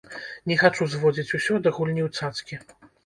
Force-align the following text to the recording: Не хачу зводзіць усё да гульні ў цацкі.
Не 0.51 0.55
хачу 0.61 0.87
зводзіць 0.93 1.35
усё 1.41 1.59
да 1.67 1.75
гульні 1.79 2.03
ў 2.07 2.09
цацкі. 2.19 2.61